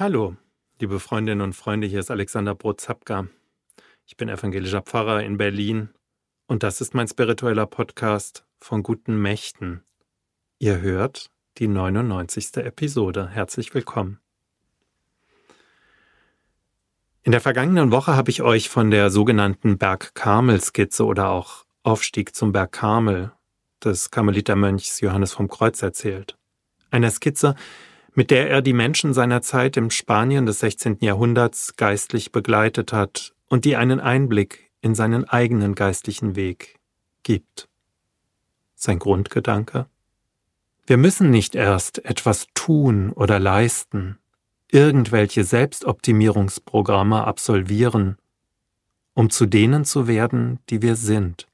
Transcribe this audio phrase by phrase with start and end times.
[0.00, 0.34] Hallo,
[0.78, 3.26] liebe Freundinnen und Freunde, hier ist Alexander Brotzapka.
[4.06, 5.90] Ich bin evangelischer Pfarrer in Berlin
[6.46, 9.84] und das ist mein spiritueller Podcast von guten Mächten.
[10.58, 12.56] Ihr hört die 99.
[12.64, 13.28] Episode.
[13.28, 14.20] Herzlich willkommen.
[17.22, 22.52] In der vergangenen Woche habe ich euch von der sogenannten Berg-Karmel-Skizze oder auch Aufstieg zum
[22.52, 23.32] Berg Karmel
[23.84, 26.38] des Karmelitermönchs Johannes vom Kreuz erzählt.
[26.90, 27.54] Einer Skizze,
[28.14, 30.98] mit der er die Menschen seiner Zeit im Spanien des 16.
[31.00, 36.78] Jahrhunderts geistlich begleitet hat und die einen Einblick in seinen eigenen geistlichen Weg
[37.22, 37.68] gibt.
[38.74, 39.86] Sein Grundgedanke?
[40.86, 44.18] Wir müssen nicht erst etwas tun oder leisten,
[44.72, 48.16] irgendwelche Selbstoptimierungsprogramme absolvieren,
[49.14, 51.46] um zu denen zu werden, die wir sind.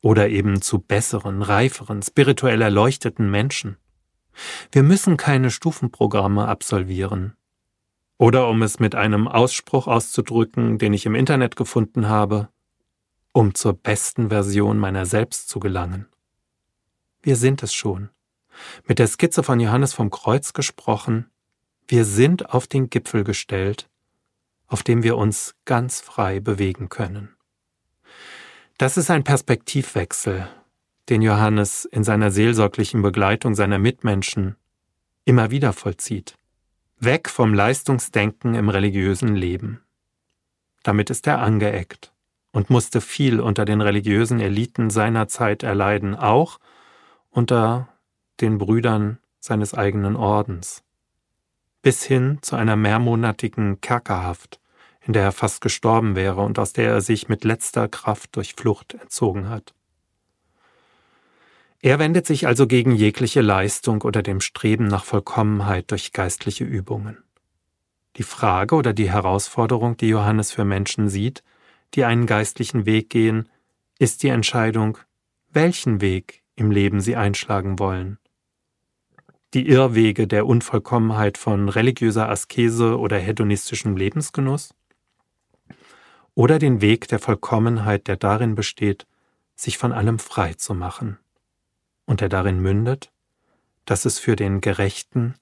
[0.00, 3.76] Oder eben zu besseren, reiferen, spirituell erleuchteten Menschen.
[4.70, 7.36] Wir müssen keine Stufenprogramme absolvieren.
[8.18, 12.48] Oder um es mit einem Ausspruch auszudrücken, den ich im Internet gefunden habe,
[13.32, 16.06] um zur besten Version meiner selbst zu gelangen.
[17.22, 18.10] Wir sind es schon.
[18.86, 21.30] Mit der Skizze von Johannes vom Kreuz gesprochen,
[21.88, 23.88] wir sind auf den Gipfel gestellt,
[24.66, 27.34] auf dem wir uns ganz frei bewegen können.
[28.78, 30.48] Das ist ein Perspektivwechsel,
[31.08, 34.56] den Johannes in seiner seelsorglichen Begleitung seiner Mitmenschen
[35.24, 36.36] immer wieder vollzieht.
[36.98, 39.80] Weg vom Leistungsdenken im religiösen Leben.
[40.82, 42.12] Damit ist er angeeckt
[42.52, 46.58] und musste viel unter den religiösen Eliten seiner Zeit erleiden, auch
[47.30, 47.88] unter
[48.40, 50.82] den Brüdern seines eigenen Ordens,
[51.82, 54.60] bis hin zu einer mehrmonatigen Kerkerhaft,
[55.00, 58.54] in der er fast gestorben wäre und aus der er sich mit letzter Kraft durch
[58.54, 59.74] Flucht entzogen hat.
[61.84, 67.18] Er wendet sich also gegen jegliche Leistung oder dem Streben nach Vollkommenheit durch geistliche Übungen.
[68.16, 71.42] Die Frage oder die Herausforderung, die Johannes für Menschen sieht,
[71.94, 73.48] die einen geistlichen Weg gehen,
[73.98, 74.96] ist die Entscheidung,
[75.50, 78.18] welchen Weg im Leben sie einschlagen wollen.
[79.52, 84.72] Die Irrwege der Unvollkommenheit von religiöser Askese oder hedonistischem Lebensgenuss?
[86.34, 89.04] Oder den Weg der Vollkommenheit, der darin besteht,
[89.56, 91.18] sich von allem frei zu machen
[92.12, 93.10] und der darin mündet,
[93.86, 95.34] dass es für den Gerechten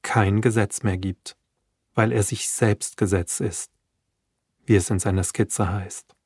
[0.00, 1.36] kein Gesetz mehr gibt,
[1.94, 3.70] weil er sich selbst Gesetz ist,
[4.64, 6.16] wie es in seiner Skizze heißt.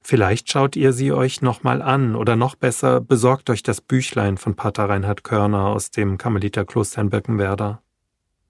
[0.00, 4.56] Vielleicht schaut ihr sie euch nochmal an oder noch besser besorgt euch das Büchlein von
[4.56, 7.82] Pater Reinhard Körner aus dem Karmeliterkloster in Birkenwerder.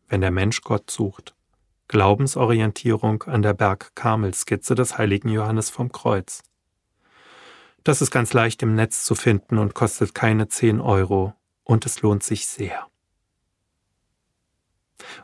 [0.06, 1.34] Wenn der Mensch Gott sucht.
[1.88, 6.44] Glaubensorientierung an der Berg-Karmel-Skizze des heiligen Johannes vom Kreuz.
[7.86, 12.02] Das ist ganz leicht im Netz zu finden und kostet keine 10 Euro und es
[12.02, 12.88] lohnt sich sehr.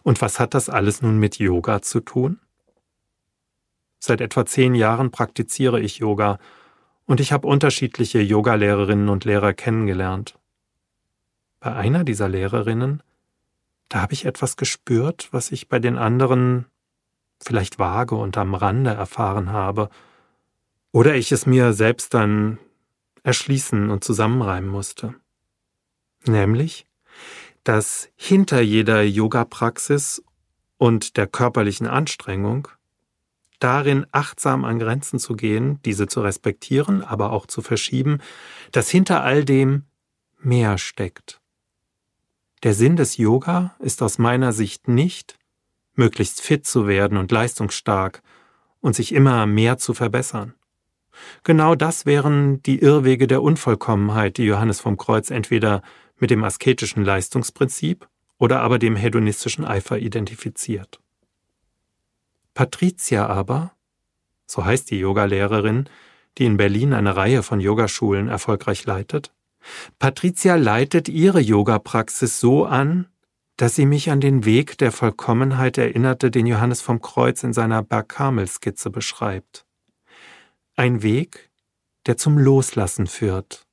[0.04, 2.38] Und was hat das alles nun mit Yoga zu tun?
[3.98, 6.38] Seit etwa zehn Jahren praktiziere ich Yoga
[7.04, 10.38] und ich habe unterschiedliche Yogalehrerinnen und Lehrer kennengelernt.
[11.58, 13.02] Bei einer dieser Lehrerinnen,
[13.88, 16.66] da habe ich etwas gespürt, was ich bei den anderen
[17.40, 19.90] vielleicht vage und am Rande erfahren habe–
[20.92, 22.58] oder ich es mir selbst dann
[23.22, 25.14] erschließen und zusammenreimen musste.
[26.24, 26.86] Nämlich,
[27.64, 30.22] dass hinter jeder Yoga-Praxis
[30.76, 32.68] und der körperlichen Anstrengung
[33.58, 38.18] darin achtsam an Grenzen zu gehen, diese zu respektieren, aber auch zu verschieben,
[38.72, 39.84] dass hinter all dem
[40.40, 41.40] mehr steckt.
[42.64, 45.38] Der Sinn des Yoga ist aus meiner Sicht nicht,
[45.94, 48.22] möglichst fit zu werden und leistungsstark
[48.80, 50.54] und sich immer mehr zu verbessern.
[51.44, 55.82] Genau das wären die Irrwege der Unvollkommenheit, die Johannes vom Kreuz entweder
[56.18, 58.08] mit dem asketischen Leistungsprinzip
[58.38, 61.00] oder aber dem hedonistischen Eifer identifiziert.
[62.54, 63.72] Patricia aber,
[64.46, 65.88] so heißt die Yogalehrerin,
[66.38, 69.32] die in Berlin eine Reihe von Yogaschulen erfolgreich leitet,
[69.98, 73.06] Patricia leitet ihre Yoga-Praxis so an,
[73.56, 77.82] dass sie mich an den Weg der Vollkommenheit erinnerte, den Johannes vom Kreuz in seiner
[77.82, 79.66] Bergkamel-Skizze beschreibt.
[80.82, 81.48] Ein Weg,
[82.06, 83.68] der zum Loslassen führt,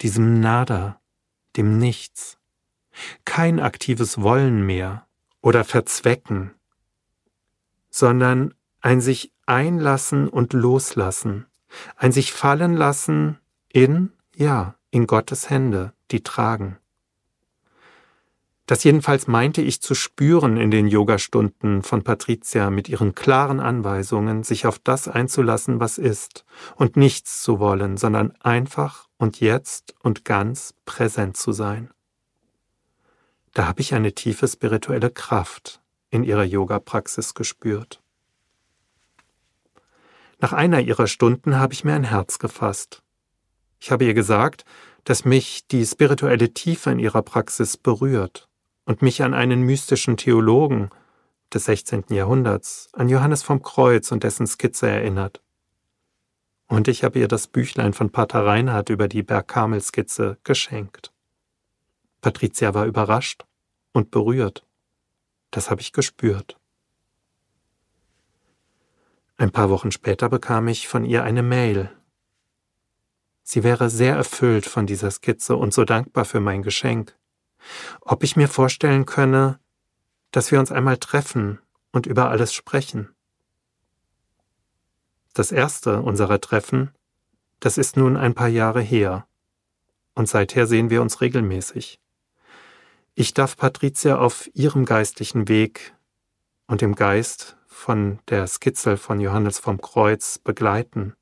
[0.00, 0.98] diesem Nada,
[1.58, 2.38] dem Nichts.
[3.26, 5.06] Kein aktives Wollen mehr
[5.42, 6.54] oder Verzwecken,
[7.90, 11.44] sondern ein sich einlassen und loslassen,
[11.96, 13.38] ein sich fallen lassen
[13.68, 16.78] in, ja, in Gottes Hände, die tragen.
[18.66, 24.42] Das jedenfalls meinte ich zu spüren in den Yogastunden von Patricia mit ihren klaren Anweisungen,
[24.42, 26.46] sich auf das einzulassen, was ist,
[26.76, 31.90] und nichts zu wollen, sondern einfach und jetzt und ganz präsent zu sein.
[33.52, 38.00] Da habe ich eine tiefe spirituelle Kraft in ihrer Yoga-Praxis gespürt.
[40.40, 43.02] Nach einer ihrer Stunden habe ich mir ein Herz gefasst.
[43.78, 44.64] Ich habe ihr gesagt,
[45.04, 48.48] dass mich die spirituelle Tiefe in ihrer Praxis berührt
[48.84, 50.90] und mich an einen mystischen Theologen
[51.52, 52.04] des 16.
[52.10, 55.40] Jahrhunderts, an Johannes vom Kreuz und dessen Skizze erinnert.
[56.66, 61.12] Und ich habe ihr das Büchlein von Pater Reinhardt über die Bergkamel-Skizze geschenkt.
[62.20, 63.44] Patricia war überrascht
[63.92, 64.66] und berührt.
[65.50, 66.58] Das habe ich gespürt.
[69.36, 71.90] Ein paar Wochen später bekam ich von ihr eine Mail.
[73.42, 77.14] Sie wäre sehr erfüllt von dieser Skizze und so dankbar für mein Geschenk.
[78.00, 79.58] Ob ich mir vorstellen könne,
[80.30, 81.60] dass wir uns einmal treffen
[81.92, 83.14] und über alles sprechen.
[85.32, 86.92] Das erste unserer Treffen,
[87.60, 89.26] das ist nun ein paar Jahre her,
[90.14, 91.98] und seither sehen wir uns regelmäßig.
[93.14, 95.94] Ich darf Patricia auf ihrem geistlichen Weg
[96.66, 101.14] und im Geist von der Skizze von Johannes vom Kreuz begleiten.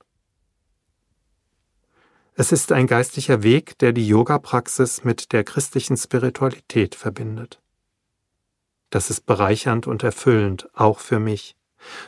[2.35, 7.61] Es ist ein geistlicher Weg, der die Yoga-Praxis mit der christlichen Spiritualität verbindet.
[8.89, 11.57] Das ist bereichernd und erfüllend, auch für mich.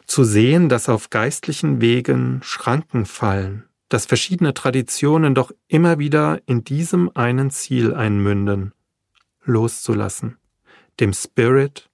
[0.06, 6.64] Zu sehen, dass auf geistlichen Wegen Schranken fallen, dass verschiedene Traditionen doch immer wieder in
[6.64, 8.72] diesem einen Ziel einmünden,
[9.44, 10.38] loszulassen,
[11.00, 11.90] dem Spirit,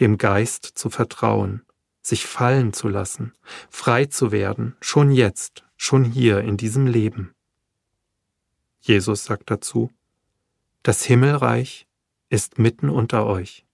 [0.00, 1.62] dem Geist zu vertrauen,
[2.02, 3.32] sich fallen zu lassen,
[3.70, 7.34] frei zu werden, schon jetzt, schon hier in diesem Leben.
[8.80, 9.90] Jesus sagt dazu,
[10.82, 11.86] das Himmelreich
[12.30, 13.66] ist mitten unter euch.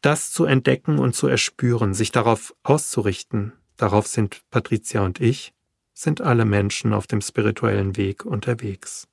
[0.00, 5.54] Das zu entdecken und zu erspüren, sich darauf auszurichten, darauf sind Patricia und ich,
[5.92, 9.06] sind alle Menschen auf dem spirituellen Weg unterwegs.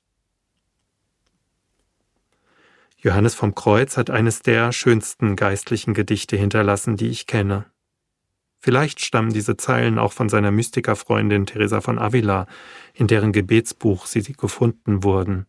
[2.98, 7.71] Johannes vom Kreuz hat eines der schönsten geistlichen Gedichte hinterlassen, die ich kenne.
[8.64, 12.46] Vielleicht stammen diese Zeilen auch von seiner Mystikerfreundin Teresa von Avila,
[12.94, 15.46] in deren Gebetsbuch sie gefunden wurden.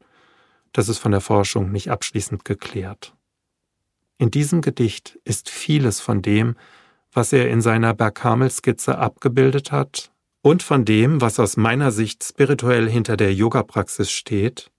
[0.72, 3.14] Das ist von der Forschung nicht abschließend geklärt.
[4.18, 6.56] In diesem Gedicht ist vieles von dem,
[7.12, 10.12] was er in seiner Bergkamel-Skizze abgebildet hat,
[10.42, 14.72] und von dem, was aus meiner Sicht spirituell hinter der Yoga-Praxis steht,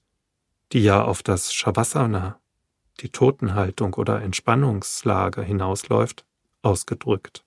[0.72, 2.40] die ja auf das Shavasana,
[3.00, 6.26] die Totenhaltung oder Entspannungslage hinausläuft,
[6.62, 7.44] ausgedrückt.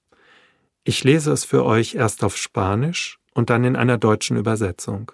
[0.89, 5.11] Ich lese es für euch erst auf Spanisch und dann in einer deutschen Übersetzung.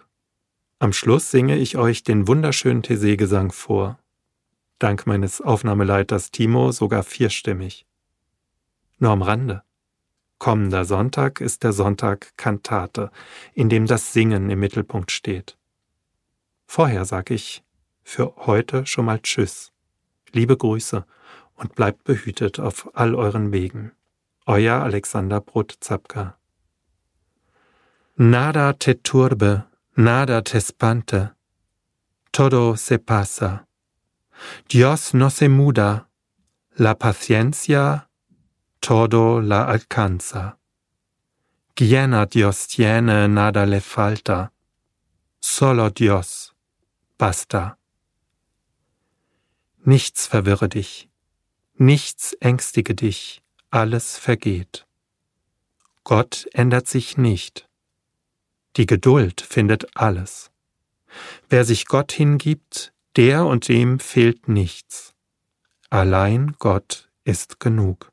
[0.78, 3.98] Am Schluss singe ich euch den wunderschönen Tese-Gesang vor.
[4.78, 7.88] Dank meines Aufnahmeleiters Timo sogar vierstimmig.
[9.00, 9.64] Nur am Rande.
[10.38, 13.10] Kommender Sonntag ist der Sonntag Kantate,
[13.56, 15.58] in dem das Singen im Mittelpunkt steht.
[16.68, 17.64] Vorher sag ich
[18.04, 19.72] für heute schon mal Tschüss.
[20.34, 21.04] Liebe Grüße
[21.56, 23.92] und bleibt behütet auf all euren Wegen.
[24.46, 26.38] Euer Alexander Brot-Zapka.
[28.18, 29.64] Nada te turbe,
[29.96, 31.32] nada te espante.
[32.32, 33.68] Todo se pasa.
[34.70, 36.10] Dios no se muda.
[36.76, 38.10] La paciencia
[38.84, 40.58] todo la alcanza.
[41.74, 44.52] Quiena Dios tiene, nada le falta.
[45.40, 46.54] Solo Dios.
[47.18, 47.78] Basta.
[49.86, 51.10] Nichts verwirre dich,
[51.78, 53.42] nichts ängstige dich,
[53.74, 54.86] alles vergeht.
[56.04, 57.68] Gott ändert sich nicht.
[58.78, 60.52] Die Geduld findet alles.
[61.50, 65.16] Wer sich Gott hingibt, der und dem fehlt nichts.
[65.90, 68.12] Allein Gott ist genug.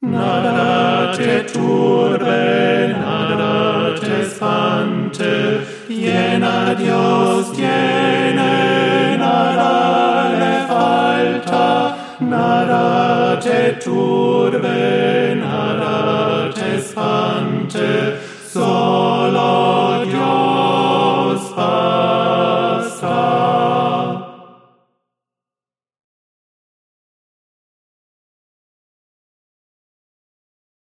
[0.00, 16.80] Nada te turbe, nada te spante, llena Dios, llena nada le falta, narate turbe narate
[16.80, 18.01] spante.